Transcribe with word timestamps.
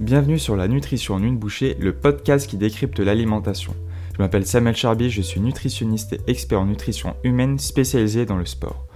Bienvenue 0.00 0.38
sur 0.38 0.56
la 0.56 0.66
nutrition 0.66 1.16
en 1.16 1.22
une 1.22 1.36
bouchée, 1.36 1.76
le 1.78 1.92
podcast 1.92 2.48
qui 2.48 2.56
décrypte 2.56 3.00
l'alimentation. 3.00 3.76
Je 4.14 4.22
m'appelle 4.22 4.46
Samuel 4.46 4.74
Charby, 4.74 5.10
je 5.10 5.20
suis 5.20 5.42
nutritionniste 5.42 6.14
et 6.14 6.20
expert 6.26 6.58
en 6.58 6.64
nutrition 6.64 7.16
humaine 7.22 7.58
spécialisé 7.58 8.24
dans 8.24 8.38
le 8.38 8.46
sport. 8.46 8.86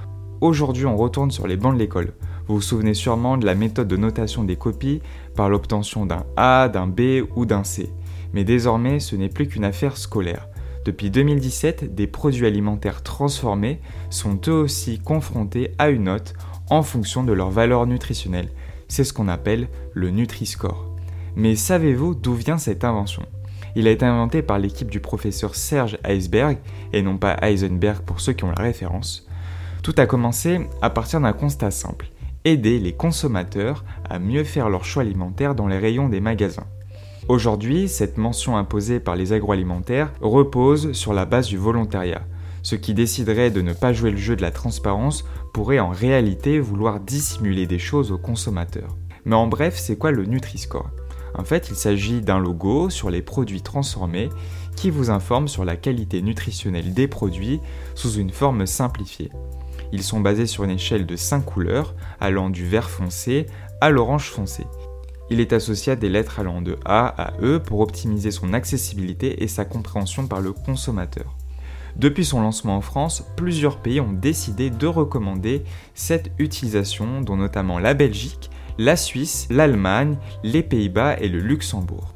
Aujourd'hui, 0.41 0.87
on 0.87 0.97
retourne 0.97 1.31
sur 1.31 1.47
les 1.47 1.59
bancs 1.59 1.75
de 1.75 1.79
l'école. 1.79 2.15
Vous 2.47 2.55
vous 2.55 2.63
souvenez 2.63 2.95
sûrement 2.95 3.37
de 3.37 3.45
la 3.45 3.55
méthode 3.55 3.87
de 3.87 3.99
notation 3.99 4.45
des 4.45 4.57
copies 4.57 5.03
par 5.37 5.51
l'obtention 5.51 6.07
d'un 6.07 6.25
A, 6.39 6.71
d'un 6.71 6.87
B 6.87 7.29
ou 7.37 7.45
d'un 7.45 7.65
C. 7.65 7.93
Mais 8.33 8.45
désormais, 8.45 8.99
ce 8.99 9.15
n'est 9.15 9.29
plus 9.29 9.47
qu'une 9.47 9.67
affaire 9.67 9.99
scolaire. 9.99 10.49
Depuis 10.87 11.11
2017, 11.11 11.95
des 11.95 12.07
produits 12.07 12.47
alimentaires 12.47 13.03
transformés 13.03 13.79
sont 14.09 14.41
eux 14.49 14.53
aussi 14.53 15.01
confrontés 15.01 15.73
à 15.79 15.91
une 15.91 16.05
note 16.05 16.33
en 16.71 16.83
fonction 16.83 17.25
de 17.25 17.35
leur 17.35 17.51
valeur 17.51 17.87
nutritionnelle. 17.87 18.49
C'est 18.89 19.05
ce 19.05 19.13
qu'on 19.13 19.29
appelle 19.29 19.69
le 19.93 20.09
Nutri-Score. 20.09 20.94
Mais 21.37 21.57
savez-vous 21.57 22.15
d'où 22.15 22.35
vient 22.35 22.59
cette 22.59 22.85
invention? 22.85 23.23
Il 23.77 23.89
a 23.89 23.91
été 23.91 24.05
inventé 24.05 24.43
par 24.43 24.59
l'équipe 24.59 24.91
du 24.91 25.01
professeur 25.01 25.55
Serge 25.55 25.99
Heisberg, 26.05 26.59
et 26.93 27.03
non 27.03 27.19
pas 27.19 27.37
Heisenberg 27.43 28.03
pour 28.03 28.21
ceux 28.21 28.33
qui 28.33 28.45
ont 28.45 28.53
la 28.57 28.63
référence. 28.63 29.27
Tout 29.83 29.95
a 29.99 30.07
commencé 30.07 30.61
à 30.81 30.91
partir 30.91 31.21
d'un 31.21 31.33
constat 31.33 31.71
simple 31.71 32.07
aider 32.45 32.79
les 32.79 32.93
consommateurs 32.93 33.85
à 34.09 34.19
mieux 34.19 34.45
faire 34.45 34.69
leur 34.69 34.85
choix 34.85 35.03
alimentaire 35.03 35.55
dans 35.55 35.67
les 35.67 35.79
rayons 35.79 36.11
des 36.11 36.21
magasins. 36.21 36.67
Aujourd'hui, 37.29 37.89
cette 37.89 38.19
mention 38.19 38.59
imposée 38.59 39.01
par 39.01 39.17
les 39.17 39.33
agroalimentaires 39.33 40.13
repose 40.21 40.93
sur 40.93 41.15
la 41.15 41.25
base 41.25 41.49
du 41.49 41.57
volontariat. 41.57 42.23
Ceux 42.63 42.77
qui 42.77 42.93
décideraient 42.93 43.51
de 43.51 43.63
ne 43.63 43.73
pas 43.73 43.95
jouer 43.95 44.11
le 44.11 44.19
jeu 44.19 44.37
de 44.37 44.43
la 44.43 44.51
transparence 44.51 45.25
pourraient 45.55 45.81
en 45.81 45.89
réalité 45.89 46.61
vouloir 46.61 47.01
dissimuler 47.01 47.67
des 47.67 47.79
choses 47.79 48.13
aux 48.13 48.19
consommateurs. 48.19 48.95
Mais 49.25 49.37
en 49.37 49.47
bref, 49.47 49.77
c'est 49.79 49.97
quoi 49.97 50.11
le 50.11 50.27
Nutri-Score? 50.27 50.91
En 51.35 51.45
fait, 51.45 51.69
il 51.71 51.77
s'agit 51.77 52.21
d'un 52.21 52.39
logo 52.39 52.91
sur 52.91 53.11
les 53.11 53.23
produits 53.23 53.63
transformés 53.63 54.29
qui 54.77 54.91
vous 54.91 55.11
informe 55.11 55.49
sur 55.49 55.65
la 55.65 55.77
qualité 55.77 56.23
nutritionnelle 56.23 56.95
des 56.95 57.09
produits 57.09 57.61
sous 57.95 58.13
une 58.13 58.31
forme 58.31 58.67
simplifiée. 58.67 59.31
Ils 59.93 60.03
sont 60.03 60.21
basés 60.21 60.47
sur 60.47 60.65
une 60.65 60.71
échelle 60.71 61.07
de 61.07 61.17
5 61.17 61.45
couleurs 61.45 61.95
allant 62.21 62.51
du 62.51 62.67
vert 62.67 62.91
foncé 62.91 63.47
à 63.81 63.91
l'orange 63.91 64.31
foncé. 64.31 64.65
Il 65.31 65.41
est 65.41 65.53
associé 65.53 65.93
à 65.93 65.97
des 65.97 66.09
lettres 66.09 66.41
allant 66.41 66.61
de 66.61 66.77
A 66.85 67.07
à 67.07 67.33
E 67.41 67.59
pour 67.59 67.81
optimiser 67.81 68.31
son 68.31 68.53
accessibilité 68.53 69.43
et 69.43 69.49
sa 69.49 69.65
compréhension 69.65 70.27
par 70.27 70.41
le 70.41 70.53
consommateur. 70.53 71.37
Depuis 71.97 72.25
son 72.25 72.41
lancement 72.41 72.77
en 72.77 72.81
France, 72.81 73.25
plusieurs 73.37 73.79
pays 73.79 74.01
ont 74.01 74.13
décidé 74.13 74.69
de 74.69 74.87
recommander 74.87 75.63
cette 75.95 76.33
utilisation, 76.39 77.21
dont 77.21 77.37
notamment 77.37 77.79
la 77.79 77.95
Belgique, 77.95 78.51
la 78.79 78.97
Suisse, 78.97 79.47
l'Allemagne, 79.51 80.17
les 80.43 80.63
Pays-Bas 80.63 81.19
et 81.21 81.29
le 81.29 81.39
Luxembourg. 81.39 82.15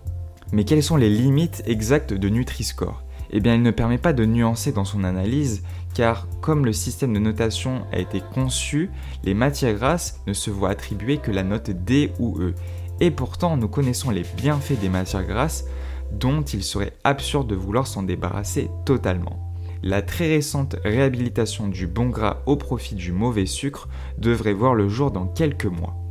Mais 0.52 0.64
quelles 0.64 0.82
sont 0.82 0.96
les 0.96 1.10
limites 1.10 1.62
exactes 1.66 2.14
de 2.14 2.28
Nutri-Score? 2.28 3.02
Eh 3.30 3.40
bien, 3.40 3.54
il 3.54 3.62
ne 3.62 3.70
permet 3.70 3.98
pas 3.98 4.14
de 4.14 4.24
nuancer 4.24 4.72
dans 4.72 4.86
son 4.86 5.04
analyse, 5.04 5.62
car 5.94 6.26
comme 6.40 6.64
le 6.64 6.72
système 6.72 7.12
de 7.12 7.18
notation 7.18 7.82
a 7.92 7.98
été 7.98 8.22
conçu, 8.32 8.90
les 9.24 9.34
matières 9.34 9.74
grasses 9.74 10.20
ne 10.26 10.32
se 10.32 10.50
voient 10.50 10.70
attribuer 10.70 11.18
que 11.18 11.30
la 11.30 11.42
note 11.42 11.70
D 11.70 12.12
ou 12.18 12.40
E. 12.40 12.54
Et 13.00 13.10
pourtant, 13.10 13.56
nous 13.56 13.68
connaissons 13.68 14.10
les 14.10 14.24
bienfaits 14.36 14.80
des 14.80 14.88
matières 14.88 15.26
grasses 15.26 15.66
dont 16.12 16.42
il 16.42 16.62
serait 16.64 16.94
absurde 17.04 17.48
de 17.48 17.54
vouloir 17.54 17.86
s'en 17.86 18.02
débarrasser 18.02 18.70
totalement. 18.86 19.52
La 19.82 20.02
très 20.02 20.28
récente 20.28 20.76
réhabilitation 20.82 21.68
du 21.68 21.86
bon 21.86 22.08
gras 22.08 22.38
au 22.46 22.56
profit 22.56 22.94
du 22.94 23.12
mauvais 23.12 23.46
sucre 23.46 23.88
devrait 24.16 24.54
voir 24.54 24.74
le 24.74 24.88
jour 24.88 25.10
dans 25.10 25.26
quelques 25.26 25.66
mois. 25.66 26.07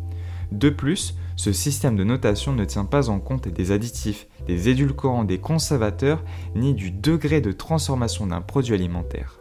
De 0.52 0.70
plus, 0.70 1.16
ce 1.36 1.52
système 1.52 1.96
de 1.96 2.04
notation 2.04 2.54
ne 2.54 2.66
tient 2.66 2.86
pas 2.86 3.10
en 3.10 3.20
compte 3.20 3.48
des 3.48 3.72
additifs, 3.72 4.28
des 4.48 4.70
édulcorants, 4.70 5.24
des 5.24 5.40
conservateurs, 5.40 6.24
ni 6.56 6.74
du 6.74 6.92
degré 6.92 7.42
de 7.42 7.52
transformation 7.52 8.28
d'un 8.28 8.42
produit 8.42 8.74
alimentaire. 8.74 9.40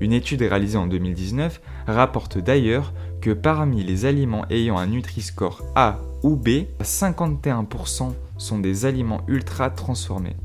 Une 0.00 0.12
étude 0.12 0.42
réalisée 0.42 0.78
en 0.78 0.86
2019 0.86 1.60
rapporte 1.86 2.38
d'ailleurs 2.38 2.92
que 3.20 3.30
parmi 3.30 3.84
les 3.84 4.04
aliments 4.04 4.44
ayant 4.50 4.76
un 4.76 4.86
Nutri-Score 4.86 5.62
A 5.74 6.00
ou 6.22 6.36
B, 6.36 6.66
51% 6.82 8.12
sont 8.36 8.58
des 8.58 8.86
aliments 8.86 9.22
ultra 9.28 9.70
transformés. 9.70 10.36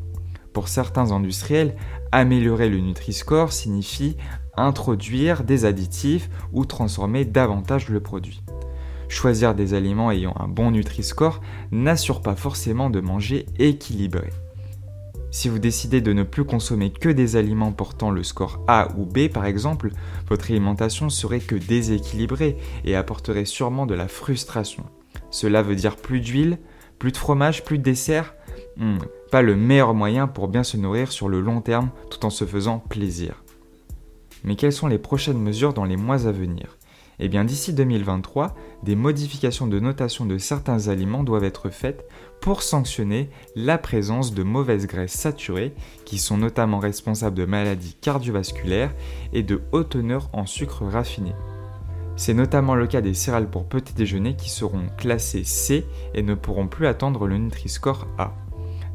Pour 0.53 0.67
certains 0.67 1.11
industriels, 1.11 1.75
améliorer 2.11 2.69
le 2.69 2.79
Nutri-Score 2.79 3.51
signifie 3.51 4.15
introduire 4.55 5.43
des 5.43 5.65
additifs 5.65 6.29
ou 6.51 6.65
transformer 6.65 7.25
davantage 7.25 7.89
le 7.89 7.99
produit 7.99 8.41
choisir 9.09 9.55
des 9.55 9.73
aliments 9.73 10.11
ayant 10.11 10.35
un 10.39 10.47
bon 10.47 10.71
Nutri-Score 10.71 11.41
n'assure 11.71 12.21
pas 12.21 12.35
forcément 12.35 12.89
de 12.89 13.01
manger 13.01 13.45
équilibré. 13.57 14.29
Si 15.31 15.47
vous 15.47 15.59
décidez 15.59 16.01
de 16.01 16.11
ne 16.11 16.23
plus 16.23 16.43
consommer 16.43 16.91
que 16.91 17.09
des 17.09 17.35
aliments 17.35 17.71
portant 17.71 18.09
le 18.09 18.23
score 18.23 18.63
A 18.67 18.87
ou 18.97 19.05
B 19.05 19.27
par 19.27 19.45
exemple, 19.45 19.91
votre 20.27 20.49
alimentation 20.49 21.09
serait 21.09 21.39
que 21.39 21.55
déséquilibrée 21.55 22.57
et 22.83 22.95
apporterait 22.95 23.45
sûrement 23.45 23.85
de 23.85 23.93
la 23.93 24.07
frustration. 24.07 24.85
Cela 25.29 25.61
veut 25.61 25.75
dire 25.75 25.97
plus 25.97 26.19
d'huile, 26.19 26.57
plus 26.97 27.11
de 27.11 27.17
fromage, 27.17 27.63
plus 27.63 27.77
de 27.77 27.83
dessert? 27.83 28.33
Hmm, 28.77 28.97
Pas 29.31 29.43
le 29.43 29.55
meilleur 29.55 29.93
moyen 29.93 30.27
pour 30.27 30.47
bien 30.47 30.63
se 30.63 30.77
nourrir 30.77 31.11
sur 31.11 31.29
le 31.29 31.41
long 31.41 31.61
terme 31.61 31.91
tout 32.09 32.25
en 32.25 32.31
se 32.31 32.45
faisant 32.45 32.79
plaisir. 32.79 33.43
Mais 34.43 34.55
quelles 34.55 34.73
sont 34.73 34.87
les 34.87 34.97
prochaines 34.97 35.39
mesures 35.39 35.73
dans 35.73 35.85
les 35.85 35.97
mois 35.97 36.27
à 36.27 36.31
venir? 36.31 36.78
Eh 37.19 37.27
bien 37.27 37.43
d'ici 37.43 37.73
2023, 37.73 38.55
des 38.83 38.95
modifications 38.95 39.67
de 39.67 39.79
notation 39.79 40.25
de 40.25 40.37
certains 40.37 40.87
aliments 40.87 41.23
doivent 41.23 41.43
être 41.43 41.69
faites 41.69 42.07
pour 42.39 42.63
sanctionner 42.63 43.29
la 43.55 43.77
présence 43.77 44.33
de 44.33 44.43
mauvaises 44.43 44.87
graisses 44.87 45.13
saturées 45.13 45.73
qui 46.05 46.17
sont 46.17 46.37
notamment 46.37 46.79
responsables 46.79 47.37
de 47.37 47.45
maladies 47.45 47.95
cardiovasculaires 47.99 48.93
et 49.33 49.43
de 49.43 49.61
haute 49.71 49.89
teneur 49.89 50.29
en 50.31 50.45
sucre 50.45 50.85
raffiné. 50.85 51.33
C'est 52.15 52.33
notamment 52.33 52.75
le 52.75 52.87
cas 52.87 53.01
des 53.01 53.13
céréales 53.13 53.49
pour 53.49 53.65
petit 53.65 53.93
déjeuner 53.93 54.35
qui 54.35 54.49
seront 54.49 54.87
classées 54.97 55.43
C 55.43 55.85
et 56.13 56.21
ne 56.21 56.35
pourront 56.35 56.67
plus 56.67 56.87
attendre 56.87 57.27
le 57.27 57.37
Nutri-Score 57.37 58.07
A. 58.17 58.33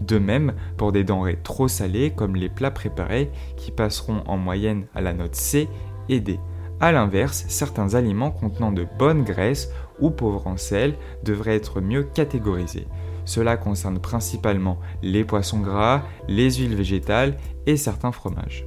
De 0.01 0.19
même 0.19 0.55
pour 0.77 0.93
des 0.93 1.05
denrées 1.05 1.39
trop 1.43 1.69
salées 1.69 2.13
comme 2.15 2.37
les 2.37 2.49
plats 2.49 2.71
préparés 2.71 3.31
qui 3.57 3.71
passeront 3.71 4.23
en 4.27 4.37
moyenne 4.37 4.87
à 4.95 5.01
la 5.01 5.15
note 5.15 5.35
C 5.35 5.69
et 6.09 6.21
D. 6.21 6.39
A 6.85 6.93
l'inverse, 6.93 7.47
certains 7.49 7.95
aliments 7.95 8.31
contenant 8.31 8.71
de 8.71 8.87
bonnes 8.99 9.25
graisses 9.25 9.71
ou 10.01 10.11
pauvres 10.11 10.47
en 10.47 10.59
sel 10.59 10.97
devraient 11.23 11.57
être 11.57 11.81
mieux 11.81 12.03
catégorisés. 12.03 12.87
Cela 13.25 13.57
concerne 13.57 13.99
principalement 13.99 14.79
les 15.03 15.25
poissons 15.25 15.61
gras, 15.61 16.03
les 16.29 16.57
huiles 16.57 16.75
végétales 16.75 17.39
et 17.65 17.79
certains 17.79 18.13
fromages. 18.13 18.67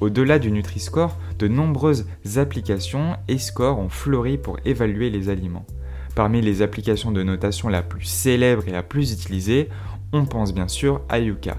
Au-delà 0.00 0.38
du 0.38 0.52
Nutri-Score, 0.52 1.16
de 1.40 1.48
nombreuses 1.48 2.06
applications 2.36 3.16
et 3.26 3.38
scores 3.38 3.80
ont 3.80 3.88
fleuri 3.88 4.38
pour 4.38 4.58
évaluer 4.64 5.10
les 5.10 5.28
aliments. 5.28 5.66
Parmi 6.14 6.40
les 6.40 6.62
applications 6.62 7.10
de 7.10 7.24
notation 7.24 7.68
la 7.68 7.82
plus 7.82 8.04
célèbre 8.04 8.68
et 8.68 8.72
la 8.72 8.84
plus 8.84 9.12
utilisée, 9.12 9.68
on 10.12 10.26
pense 10.26 10.54
bien 10.54 10.68
sûr 10.68 11.00
à 11.08 11.18
Yuka. 11.18 11.56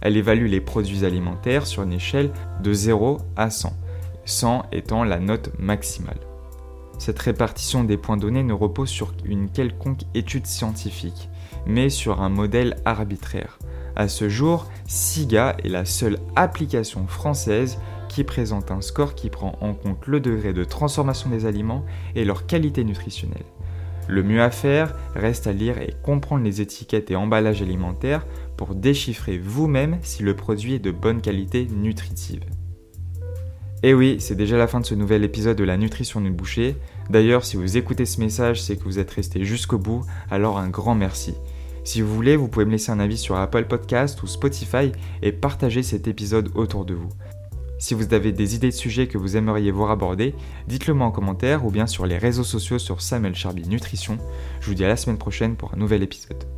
Elle 0.00 0.16
évalue 0.16 0.46
les 0.46 0.60
produits 0.60 1.04
alimentaires 1.04 1.66
sur 1.66 1.82
une 1.82 1.92
échelle 1.92 2.30
de 2.62 2.72
0 2.72 3.18
à 3.34 3.50
100. 3.50 3.72
100 4.30 4.66
étant 4.72 5.04
la 5.04 5.18
note 5.18 5.50
maximale. 5.58 6.20
Cette 6.98 7.18
répartition 7.18 7.82
des 7.84 7.96
points 7.96 8.16
donnés 8.16 8.42
ne 8.42 8.52
repose 8.52 8.90
sur 8.90 9.12
une 9.24 9.50
quelconque 9.50 10.02
étude 10.14 10.46
scientifique, 10.46 11.28
mais 11.66 11.88
sur 11.88 12.20
un 12.20 12.28
modèle 12.28 12.76
arbitraire. 12.84 13.58
À 13.96 14.06
ce 14.06 14.28
jour, 14.28 14.66
SIGA 14.86 15.56
est 15.64 15.68
la 15.68 15.84
seule 15.84 16.18
application 16.36 17.06
française 17.06 17.78
qui 18.08 18.24
présente 18.24 18.70
un 18.70 18.80
score 18.80 19.14
qui 19.14 19.30
prend 19.30 19.56
en 19.60 19.74
compte 19.74 20.06
le 20.06 20.20
degré 20.20 20.52
de 20.52 20.64
transformation 20.64 21.30
des 21.30 21.46
aliments 21.46 21.84
et 22.14 22.24
leur 22.24 22.46
qualité 22.46 22.84
nutritionnelle. 22.84 23.46
Le 24.08 24.22
mieux 24.22 24.42
à 24.42 24.50
faire 24.50 24.94
reste 25.14 25.46
à 25.46 25.52
lire 25.52 25.78
et 25.78 25.94
comprendre 26.02 26.44
les 26.44 26.60
étiquettes 26.60 27.10
et 27.10 27.16
emballages 27.16 27.62
alimentaires 27.62 28.26
pour 28.56 28.74
déchiffrer 28.74 29.38
vous-même 29.38 29.98
si 30.02 30.22
le 30.22 30.34
produit 30.34 30.74
est 30.74 30.80
de 30.80 30.90
bonne 30.90 31.20
qualité 31.20 31.66
nutritive. 31.66 32.44
Et 33.82 33.94
oui, 33.94 34.16
c'est 34.20 34.34
déjà 34.34 34.58
la 34.58 34.66
fin 34.66 34.80
de 34.80 34.86
ce 34.86 34.94
nouvel 34.94 35.24
épisode 35.24 35.56
de 35.56 35.64
la 35.64 35.78
nutrition 35.78 36.20
d'une 36.20 36.34
bouchée. 36.34 36.76
D'ailleurs, 37.08 37.44
si 37.44 37.56
vous 37.56 37.78
écoutez 37.78 38.04
ce 38.04 38.20
message, 38.20 38.60
c'est 38.60 38.76
que 38.76 38.84
vous 38.84 38.98
êtes 38.98 39.10
resté 39.10 39.44
jusqu'au 39.44 39.78
bout, 39.78 40.02
alors 40.30 40.58
un 40.58 40.68
grand 40.68 40.94
merci. 40.94 41.34
Si 41.82 42.02
vous 42.02 42.14
voulez, 42.14 42.36
vous 42.36 42.48
pouvez 42.48 42.66
me 42.66 42.72
laisser 42.72 42.92
un 42.92 43.00
avis 43.00 43.16
sur 43.16 43.36
Apple 43.36 43.64
Podcast 43.64 44.22
ou 44.22 44.26
Spotify 44.26 44.92
et 45.22 45.32
partager 45.32 45.82
cet 45.82 46.08
épisode 46.08 46.50
autour 46.54 46.84
de 46.84 46.92
vous. 46.92 47.08
Si 47.78 47.94
vous 47.94 48.12
avez 48.12 48.32
des 48.32 48.54
idées 48.54 48.68
de 48.68 48.74
sujets 48.74 49.06
que 49.06 49.16
vous 49.16 49.38
aimeriez 49.38 49.70
voir 49.70 49.90
aborder, 49.90 50.34
dites-le 50.68 50.92
moi 50.92 51.06
en 51.06 51.10
commentaire 51.10 51.64
ou 51.64 51.70
bien 51.70 51.86
sur 51.86 52.04
les 52.04 52.18
réseaux 52.18 52.44
sociaux 52.44 52.78
sur 52.78 53.00
Samuel 53.00 53.34
Charby 53.34 53.66
Nutrition. 53.66 54.18
Je 54.60 54.66
vous 54.66 54.74
dis 54.74 54.84
à 54.84 54.88
la 54.88 54.98
semaine 54.98 55.16
prochaine 55.16 55.56
pour 55.56 55.72
un 55.72 55.78
nouvel 55.78 56.02
épisode. 56.02 56.49